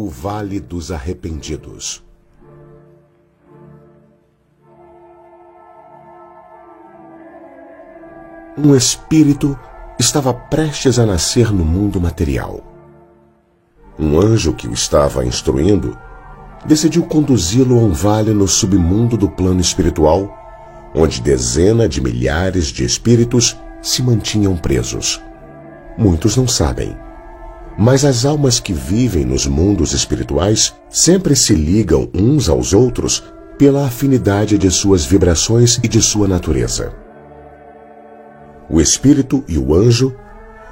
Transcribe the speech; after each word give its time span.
O 0.00 0.08
Vale 0.08 0.60
dos 0.60 0.92
Arrependidos. 0.92 2.04
Um 8.56 8.76
espírito 8.76 9.58
estava 9.98 10.32
prestes 10.32 11.00
a 11.00 11.04
nascer 11.04 11.52
no 11.52 11.64
mundo 11.64 12.00
material. 12.00 12.62
Um 13.98 14.20
anjo 14.20 14.54
que 14.54 14.68
o 14.68 14.72
estava 14.72 15.24
instruindo 15.24 15.98
decidiu 16.64 17.04
conduzi-lo 17.04 17.76
a 17.76 17.82
um 17.82 17.92
vale 17.92 18.32
no 18.32 18.46
submundo 18.46 19.16
do 19.16 19.28
plano 19.28 19.60
espiritual, 19.60 20.32
onde 20.94 21.20
dezenas 21.20 21.88
de 21.90 22.00
milhares 22.00 22.68
de 22.68 22.84
espíritos 22.84 23.58
se 23.82 24.00
mantinham 24.00 24.56
presos. 24.56 25.20
Muitos 25.98 26.36
não 26.36 26.46
sabem 26.46 26.96
mas 27.80 28.04
as 28.04 28.24
almas 28.24 28.58
que 28.58 28.72
vivem 28.72 29.24
nos 29.24 29.46
mundos 29.46 29.92
espirituais 29.92 30.74
sempre 30.90 31.36
se 31.36 31.54
ligam 31.54 32.10
uns 32.12 32.48
aos 32.48 32.72
outros 32.72 33.22
pela 33.56 33.86
afinidade 33.86 34.58
de 34.58 34.68
suas 34.68 35.06
vibrações 35.06 35.78
e 35.80 35.86
de 35.86 36.02
sua 36.02 36.26
natureza. 36.26 36.92
O 38.68 38.80
espírito 38.80 39.44
e 39.46 39.56
o 39.56 39.72
anjo 39.72 40.12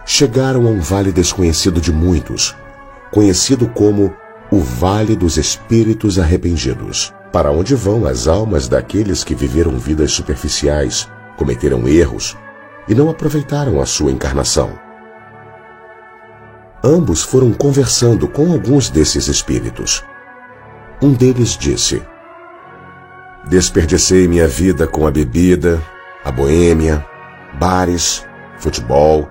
chegaram 0.05 0.67
a 0.67 0.71
um 0.71 0.81
vale 0.81 1.13
desconhecido 1.13 1.81
de 1.81 1.93
muitos, 1.93 2.57
conhecido 3.13 3.69
como 3.69 4.13
o 4.51 4.59
Vale 4.59 5.17
dos 5.17 5.37
Espíritos 5.37 6.19
Arrependidos, 6.19 7.13
para 7.33 7.51
onde 7.51 7.75
vão 7.75 8.07
as 8.07 8.29
almas 8.29 8.69
daqueles 8.69 9.25
que 9.25 9.35
viveram 9.35 9.77
vidas 9.79 10.13
superficiais, 10.13 11.09
cometeram 11.37 11.89
erros 11.89 12.37
e 12.89 12.95
não 12.95 13.11
aproveitaram 13.11 13.81
a 13.81 13.87
sua 13.87 14.13
encarnação 14.13 14.86
ambos 16.87 17.23
foram 17.23 17.53
conversando 17.53 18.29
com 18.29 18.53
alguns 18.53 18.89
desses 18.89 19.27
espíritos. 19.27 20.05
Um 21.03 21.13
deles 21.13 21.57
disse: 21.57 22.03
Desperdicei 23.49 24.29
minha 24.29 24.47
vida 24.47 24.87
com 24.87 25.07
a 25.07 25.11
bebida, 25.11 25.83
a 26.25 26.31
boêmia, 26.31 27.05
bares, 27.59 28.25
futebol, 28.59 29.29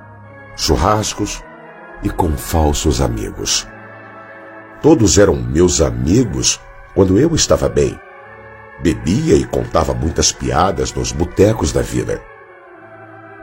churrascos 0.56 1.42
e 2.04 2.10
com 2.10 2.32
falsos 2.34 3.00
amigos. 3.02 3.68
Todos 4.82 5.18
eram 5.18 5.36
meus 5.36 5.82
amigos 5.82 6.60
quando 6.94 7.18
eu 7.18 7.34
estava 7.34 7.70
bem. 7.70 8.00
Bebia 8.84 9.36
e 9.36 9.46
contava 9.46 9.94
muitas 9.94 10.32
piadas 10.34 10.94
nos 10.94 11.14
botecos 11.14 11.72
da 11.72 11.82
vida. 11.82 12.22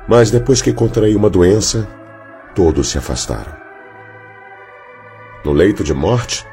Mas 0.07 0.31
depois 0.31 0.61
que 0.61 0.73
contraí 0.73 1.17
uma 1.17 1.31
doença, 1.31 1.89
todos 2.55 2.91
se 2.91 2.99
afastaram 2.99 3.62
no 5.45 5.53
leito 5.53 5.83
de 5.83 5.93
morte, 5.93 6.47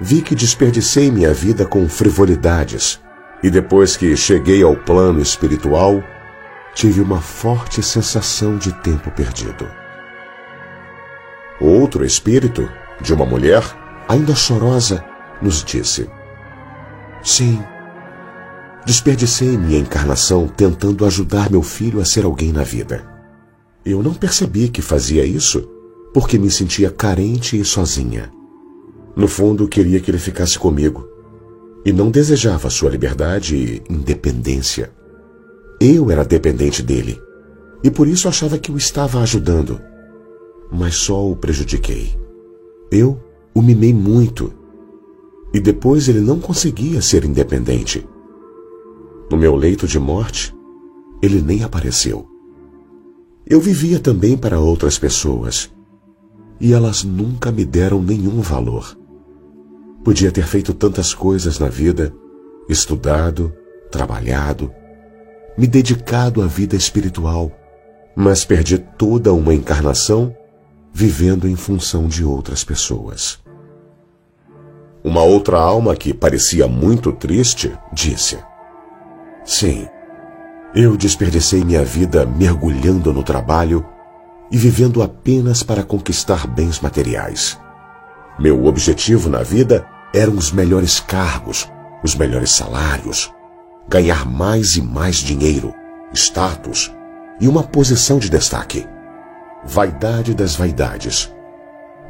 vi 0.00 0.20
que 0.20 0.34
desperdicei 0.34 1.10
minha 1.10 1.32
vida 1.32 1.64
com 1.64 1.88
frivolidades 1.88 3.00
e 3.42 3.50
depois 3.50 3.96
que 3.96 4.16
cheguei 4.16 4.62
ao 4.62 4.74
plano 4.74 5.20
espiritual, 5.20 6.02
tive 6.74 7.00
uma 7.00 7.20
forte 7.20 7.82
sensação 7.82 8.56
de 8.56 8.72
tempo 8.82 9.10
perdido. 9.10 9.68
Outro 11.60 12.04
espírito, 12.04 12.68
de 13.00 13.14
uma 13.14 13.24
mulher, 13.24 13.62
ainda 14.08 14.34
chorosa, 14.34 15.04
nos 15.40 15.64
disse: 15.64 16.08
Sim, 17.22 17.62
desperdicei 18.84 19.56
minha 19.56 19.78
encarnação 19.78 20.48
tentando 20.48 21.06
ajudar 21.06 21.50
meu 21.50 21.62
filho 21.62 22.00
a 22.00 22.04
ser 22.04 22.24
alguém 22.24 22.52
na 22.52 22.62
vida. 22.62 23.06
Eu 23.84 24.02
não 24.02 24.12
percebi 24.12 24.68
que 24.68 24.82
fazia 24.82 25.24
isso 25.24 25.75
porque 26.16 26.38
me 26.38 26.50
sentia 26.50 26.90
carente 26.90 27.60
e 27.60 27.62
sozinha. 27.62 28.32
No 29.14 29.28
fundo, 29.28 29.68
queria 29.68 30.00
que 30.00 30.10
ele 30.10 30.16
ficasse 30.18 30.58
comigo 30.58 31.06
e 31.84 31.92
não 31.92 32.10
desejava 32.10 32.70
sua 32.70 32.88
liberdade 32.88 33.54
e 33.54 33.82
independência. 33.92 34.90
Eu 35.78 36.10
era 36.10 36.24
dependente 36.24 36.82
dele 36.82 37.20
e 37.84 37.90
por 37.90 38.08
isso 38.08 38.28
achava 38.28 38.56
que 38.56 38.72
o 38.72 38.78
estava 38.78 39.20
ajudando, 39.20 39.78
mas 40.72 40.94
só 40.94 41.30
o 41.30 41.36
prejudiquei. 41.36 42.18
Eu 42.90 43.22
o 43.54 43.60
mimei 43.60 43.92
muito 43.92 44.54
e 45.52 45.60
depois 45.60 46.08
ele 46.08 46.20
não 46.20 46.40
conseguia 46.40 47.02
ser 47.02 47.26
independente. 47.26 48.08
No 49.30 49.36
meu 49.36 49.54
leito 49.54 49.86
de 49.86 49.98
morte, 49.98 50.56
ele 51.20 51.42
nem 51.42 51.62
apareceu. 51.62 52.26
Eu 53.46 53.60
vivia 53.60 54.00
também 54.00 54.34
para 54.34 54.58
outras 54.58 54.98
pessoas 54.98 55.75
e 56.60 56.72
elas 56.72 57.04
nunca 57.04 57.52
me 57.52 57.64
deram 57.64 58.02
nenhum 58.02 58.40
valor. 58.40 58.96
Podia 60.04 60.30
ter 60.30 60.46
feito 60.46 60.72
tantas 60.72 61.12
coisas 61.12 61.58
na 61.58 61.68
vida, 61.68 62.12
estudado, 62.68 63.52
trabalhado, 63.90 64.72
me 65.56 65.66
dedicado 65.66 66.42
à 66.42 66.46
vida 66.46 66.76
espiritual, 66.76 67.50
mas 68.14 68.44
perdi 68.44 68.78
toda 68.78 69.32
uma 69.32 69.54
encarnação 69.54 70.34
vivendo 70.92 71.48
em 71.48 71.56
função 71.56 72.06
de 72.06 72.24
outras 72.24 72.64
pessoas. 72.64 73.38
Uma 75.04 75.22
outra 75.22 75.58
alma 75.58 75.94
que 75.94 76.12
parecia 76.12 76.66
muito 76.66 77.12
triste 77.12 77.72
disse: 77.92 78.38
Sim, 79.44 79.86
eu 80.74 80.96
desperdicei 80.96 81.64
minha 81.64 81.84
vida 81.84 82.26
mergulhando 82.26 83.12
no 83.12 83.22
trabalho 83.22 83.84
e 84.50 84.56
vivendo 84.56 85.02
apenas 85.02 85.62
para 85.62 85.82
conquistar 85.82 86.46
bens 86.46 86.80
materiais. 86.80 87.58
Meu 88.38 88.66
objetivo 88.66 89.28
na 89.28 89.42
vida 89.42 89.86
eram 90.14 90.34
os 90.34 90.52
melhores 90.52 91.00
cargos, 91.00 91.70
os 92.02 92.14
melhores 92.14 92.50
salários, 92.50 93.32
ganhar 93.88 94.26
mais 94.26 94.76
e 94.76 94.82
mais 94.82 95.16
dinheiro, 95.16 95.74
status 96.12 96.92
e 97.40 97.48
uma 97.48 97.62
posição 97.62 98.18
de 98.18 98.28
destaque. 98.30 98.86
Vaidade 99.64 100.34
das 100.34 100.54
vaidades. 100.54 101.32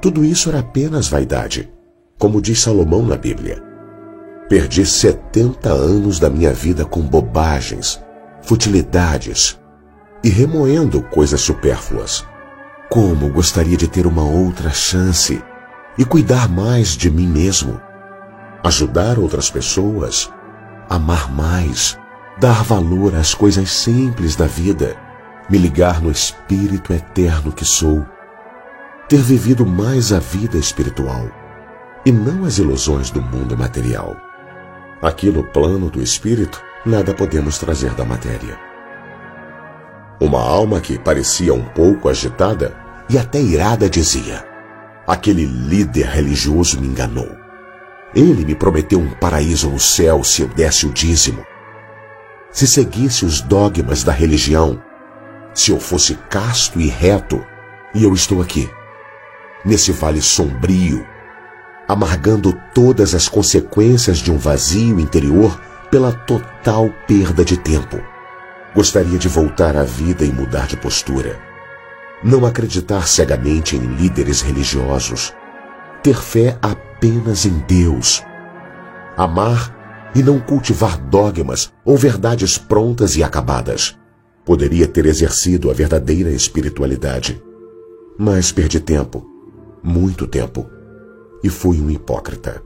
Tudo 0.01 0.25
isso 0.25 0.49
era 0.49 0.59
apenas 0.59 1.09
vaidade, 1.09 1.73
como 2.19 2.41
diz 2.41 2.61
Salomão 2.61 3.03
na 3.03 3.17
Bíblia. 3.17 3.63
Perdi 4.49 4.85
70 4.87 5.71
anos 5.71 6.19
da 6.21 6.31
minha 6.31 6.53
vida 6.53 6.85
com 6.85 7.01
bobagens, 7.01 8.01
futilidades, 8.43 9.59
e 10.27 10.29
remoendo 10.29 11.01
coisas 11.03 11.41
supérfluas. 11.41 12.27
Como 12.91 13.29
gostaria 13.29 13.77
de 13.77 13.87
ter 13.87 14.09
uma 14.09 14.25
outra 14.25 14.71
chance 14.71 15.41
e 15.97 16.05
cuidar 16.05 16.49
mais 16.49 16.97
de 16.97 17.09
mim 17.09 17.29
mesmo, 17.29 17.81
ajudar 18.65 19.21
outras 19.21 19.49
pessoas, 19.53 20.29
amar 20.91 21.33
mais, 21.33 21.97
dar 22.41 22.65
valor 22.65 23.15
às 23.15 23.35
coisas 23.35 23.71
simples 23.71 24.35
da 24.35 24.49
vida, 24.49 24.97
me 25.49 25.59
ligar 25.59 26.03
no 26.03 26.11
espírito 26.11 26.93
eterno 26.93 27.53
que 27.53 27.65
sou, 27.65 28.05
ter 29.09 29.21
vivido 29.21 29.65
mais 29.65 30.13
a 30.13 30.19
vida 30.19 30.59
espiritual 30.59 31.31
e 32.05 32.11
não 32.11 32.45
as 32.45 32.59
ilusões 32.59 33.11
do 33.11 33.23
mundo 33.23 33.57
material. 33.57 34.17
Aqui 35.01 35.31
no 35.31 35.45
plano 35.45 35.89
do 35.89 36.03
espírito, 36.03 36.61
nada 36.85 37.15
podemos 37.15 37.59
trazer 37.59 37.95
da 37.95 38.05
matéria. 38.05 38.66
Uma 40.19 40.41
alma 40.41 40.81
que 40.81 40.99
parecia 40.99 41.53
um 41.53 41.63
pouco 41.63 42.09
agitada 42.09 42.75
e 43.09 43.19
até 43.19 43.41
irada 43.41 43.89
dizia: 43.89 44.47
Aquele 45.07 45.45
líder 45.45 46.07
religioso 46.07 46.81
me 46.81 46.87
enganou. 46.87 47.31
Ele 48.15 48.45
me 48.45 48.55
prometeu 48.55 48.99
um 48.99 49.11
paraíso 49.11 49.69
no 49.69 49.79
céu 49.79 50.25
se 50.25 50.41
eu 50.41 50.49
desse 50.49 50.87
o 50.87 50.93
dízimo. 50.93 51.45
Se 52.51 52.67
seguisse 52.67 53.27
os 53.27 53.43
dogmas 53.43 54.03
da 54.03 54.13
religião, 54.13 54.83
se 55.53 55.71
eu 55.71 55.79
fosse 55.79 56.15
casto 56.31 56.81
e 56.81 56.89
reto, 56.89 57.45
e 57.95 58.03
eu 58.03 58.15
estou 58.15 58.41
aqui, 58.41 58.71
nesse 59.65 59.93
vale 59.93 60.23
sombrio, 60.23 61.07
amargando 61.87 62.59
todas 62.75 63.15
as 63.15 63.29
consequências 63.29 64.19
de 64.19 64.33
um 64.33 64.39
vazio 64.39 64.99
interior 64.99 65.61
pela 65.91 66.13
total 66.13 66.91
perda 67.07 67.45
de 67.45 67.59
tempo. 67.59 68.16
Gostaria 68.77 69.19
de 69.19 69.27
voltar 69.27 69.75
à 69.75 69.85
vida 69.85 70.23
e 70.23 70.31
mudar 70.31 70.67
de 70.67 70.77
postura. 70.77 71.41
Não 72.23 72.45
acreditar 72.45 73.09
cegamente 73.09 73.75
em 73.75 73.81
líderes 73.81 74.43
religiosos. 74.43 75.33
Ter 76.03 76.17
fé 76.17 76.59
apenas 76.61 77.47
em 77.47 77.59
Deus. 77.67 78.23
Amar 79.17 80.11
e 80.15 80.23
não 80.23 80.39
cultivar 80.39 80.99
dogmas 80.99 81.73
ou 81.87 81.97
verdades 81.97 82.59
prontas 82.59 83.17
e 83.17 83.25
acabadas. 83.25 83.97
Poderia 84.45 84.87
ter 84.87 85.07
exercido 85.07 85.71
a 85.71 85.73
verdadeira 85.73 86.31
espiritualidade. 86.31 87.43
Mas 88.19 88.53
perdi 88.53 88.79
tempo, 88.79 89.27
muito 89.83 90.27
tempo, 90.27 90.69
e 91.43 91.49
fui 91.49 91.81
um 91.81 91.91
hipócrita. 91.91 92.63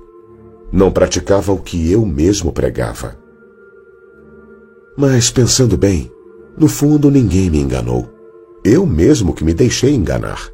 Não 0.73 0.91
praticava 0.91 1.53
o 1.53 1.59
que 1.59 1.89
eu 1.89 2.05
mesmo 2.05 2.53
pregava 2.53 3.30
mas 5.01 5.31
pensando 5.31 5.79
bem, 5.79 6.13
no 6.59 6.69
fundo 6.69 7.11
ninguém 7.11 7.49
me 7.49 7.59
enganou. 7.59 8.07
Eu 8.63 8.85
mesmo 8.85 9.33
que 9.33 9.43
me 9.43 9.55
deixei 9.55 9.95
enganar. 9.95 10.51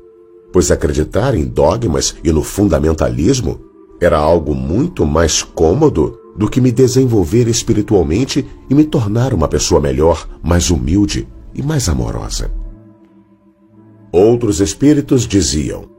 Pois 0.52 0.70
acreditar 0.70 1.34
em 1.34 1.44
dogmas 1.44 2.14
e 2.22 2.30
no 2.30 2.44
fundamentalismo 2.44 3.60
era 4.00 4.16
algo 4.16 4.54
muito 4.54 5.04
mais 5.04 5.42
cômodo 5.42 6.16
do 6.36 6.48
que 6.48 6.60
me 6.60 6.70
desenvolver 6.70 7.48
espiritualmente 7.48 8.46
e 8.70 8.74
me 8.74 8.84
tornar 8.84 9.34
uma 9.34 9.48
pessoa 9.48 9.80
melhor, 9.80 10.28
mais 10.44 10.70
humilde 10.70 11.26
e 11.52 11.60
mais 11.60 11.88
amorosa. 11.88 12.48
Outros 14.12 14.60
espíritos 14.60 15.26
diziam: 15.26 15.90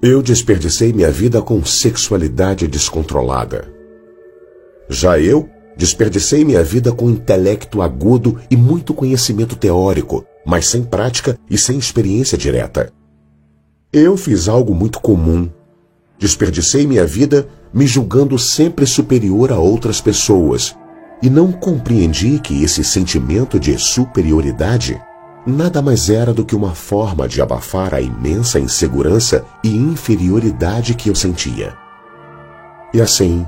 Eu 0.00 0.22
desperdicei 0.22 0.92
minha 0.92 1.10
vida 1.10 1.42
com 1.42 1.64
sexualidade 1.64 2.68
descontrolada. 2.68 3.74
Já 4.88 5.18
eu 5.18 5.50
desperdicei 5.78 6.44
minha 6.44 6.62
vida 6.62 6.90
com 6.92 7.08
intelecto 7.08 7.80
agudo 7.80 8.40
e 8.50 8.56
muito 8.56 8.92
conhecimento 8.92 9.54
teórico, 9.54 10.26
mas 10.44 10.66
sem 10.66 10.82
prática 10.82 11.38
e 11.48 11.56
sem 11.56 11.78
experiência 11.78 12.36
direta. 12.36 12.92
Eu 13.92 14.16
fiz 14.16 14.48
algo 14.48 14.74
muito 14.74 15.00
comum. 15.00 15.48
Desperdicei 16.18 16.84
minha 16.84 17.06
vida 17.06 17.48
me 17.72 17.86
julgando 17.86 18.36
sempre 18.38 18.84
superior 18.86 19.52
a 19.52 19.58
outras 19.58 20.00
pessoas 20.00 20.74
e 21.22 21.30
não 21.30 21.52
compreendi 21.52 22.40
que 22.40 22.64
esse 22.64 22.82
sentimento 22.82 23.58
de 23.58 23.78
superioridade 23.78 25.00
nada 25.46 25.80
mais 25.80 26.10
era 26.10 26.34
do 26.34 26.44
que 26.44 26.56
uma 26.56 26.74
forma 26.74 27.28
de 27.28 27.40
abafar 27.40 27.94
a 27.94 28.00
imensa 28.00 28.58
insegurança 28.58 29.44
e 29.62 29.74
inferioridade 29.74 30.94
que 30.94 31.08
eu 31.08 31.14
sentia. 31.14 31.74
E 32.92 33.00
assim, 33.00 33.46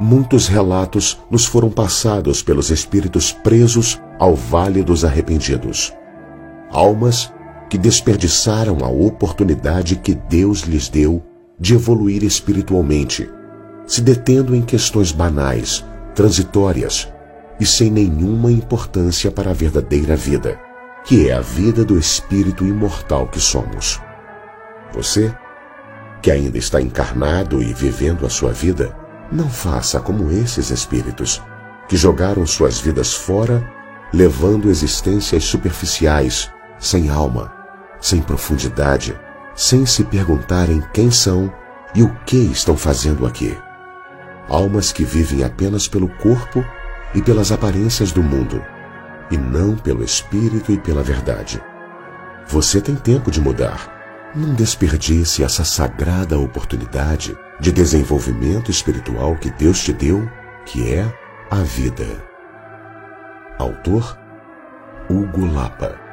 muitos 0.00 0.48
relatos 0.48 1.20
nos 1.30 1.44
foram 1.44 1.70
passados 1.70 2.42
pelos 2.42 2.70
espíritos 2.70 3.32
presos 3.32 4.00
ao 4.18 4.34
Vale 4.34 4.82
dos 4.82 5.04
Arrependidos. 5.04 5.92
Almas 6.70 7.30
que 7.68 7.76
desperdiçaram 7.76 8.78
a 8.82 8.88
oportunidade 8.88 9.96
que 9.96 10.14
Deus 10.14 10.62
lhes 10.62 10.88
deu 10.88 11.22
de 11.58 11.74
evoluir 11.74 12.24
espiritualmente, 12.24 13.28
se 13.86 14.00
detendo 14.00 14.56
em 14.56 14.62
questões 14.62 15.12
banais, 15.12 15.84
transitórias 16.14 17.06
e 17.60 17.66
sem 17.66 17.90
nenhuma 17.90 18.50
importância 18.50 19.30
para 19.30 19.50
a 19.50 19.54
verdadeira 19.54 20.16
vida, 20.16 20.58
que 21.04 21.28
é 21.28 21.34
a 21.34 21.40
vida 21.40 21.84
do 21.84 21.98
espírito 21.98 22.64
imortal 22.64 23.26
que 23.28 23.38
somos. 23.38 24.00
Você, 24.94 25.32
que 26.22 26.30
ainda 26.30 26.56
está 26.56 26.80
encarnado 26.80 27.62
e 27.62 27.74
vivendo 27.74 28.24
a 28.24 28.30
sua 28.30 28.52
vida, 28.52 28.96
não 29.30 29.48
faça 29.48 30.00
como 30.00 30.30
esses 30.30 30.70
espíritos, 30.70 31.42
que 31.88 31.96
jogaram 31.96 32.46
suas 32.46 32.80
vidas 32.80 33.14
fora, 33.14 33.68
levando 34.12 34.70
existências 34.70 35.44
superficiais, 35.44 36.50
sem 36.78 37.08
alma, 37.08 37.52
sem 38.00 38.20
profundidade, 38.20 39.18
sem 39.54 39.84
se 39.84 40.04
perguntarem 40.04 40.82
quem 40.92 41.10
são 41.10 41.52
e 41.94 42.02
o 42.02 42.14
que 42.24 42.36
estão 42.36 42.76
fazendo 42.76 43.26
aqui. 43.26 43.56
Almas 44.48 44.90
que 44.92 45.04
vivem 45.04 45.44
apenas 45.44 45.86
pelo 45.86 46.08
corpo 46.08 46.64
e 47.14 47.22
pelas 47.22 47.52
aparências 47.52 48.12
do 48.12 48.22
mundo, 48.22 48.64
e 49.30 49.36
não 49.36 49.76
pelo 49.76 50.02
espírito 50.02 50.72
e 50.72 50.78
pela 50.78 51.02
verdade. 51.02 51.62
Você 52.48 52.80
tem 52.80 52.96
tempo 52.96 53.30
de 53.30 53.40
mudar. 53.40 53.99
Não 54.34 54.54
desperdice 54.54 55.42
essa 55.42 55.64
sagrada 55.64 56.38
oportunidade 56.38 57.36
de 57.58 57.72
desenvolvimento 57.72 58.70
espiritual 58.70 59.36
que 59.36 59.50
Deus 59.50 59.82
te 59.82 59.92
deu, 59.92 60.30
que 60.64 60.92
é 60.92 61.12
a 61.50 61.56
vida. 61.56 62.06
Autor 63.58 64.16
Hugo 65.08 65.44
Lapa 65.44 66.09